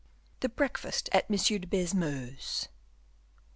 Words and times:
The 0.39 0.49
Breakfast 0.49 1.09
at 1.13 1.29
Monsieur 1.29 1.59
de 1.59 1.67
Baisemeaux's. 1.67 2.67